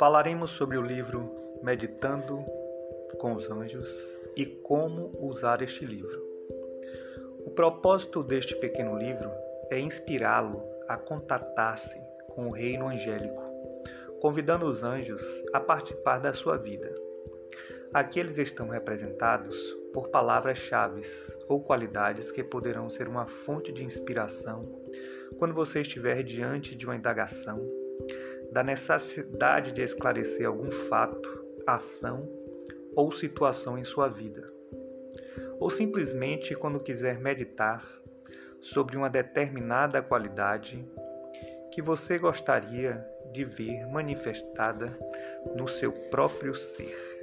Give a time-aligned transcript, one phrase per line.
[0.00, 1.30] Falaremos sobre o livro
[1.62, 2.42] Meditando
[3.18, 3.86] com os Anjos
[4.34, 6.24] e como usar este livro.
[7.44, 9.30] O propósito deste pequeno livro
[9.68, 12.00] é inspirá-lo a contatar-se
[12.30, 13.42] com o reino angélico,
[14.22, 15.20] convidando os anjos
[15.52, 16.90] a participar da sua vida.
[17.92, 19.54] Aqui eles estão representados
[19.92, 21.02] por palavras-chave
[21.46, 24.80] ou qualidades que poderão ser uma fonte de inspiração
[25.38, 27.60] quando você estiver diante de uma indagação,
[28.52, 32.28] da necessidade de esclarecer algum fato, ação
[32.94, 34.52] ou situação em sua vida,
[35.58, 37.86] ou simplesmente quando quiser meditar
[38.60, 40.84] sobre uma determinada qualidade
[41.72, 44.86] que você gostaria de ver manifestada
[45.54, 47.20] no seu próprio ser.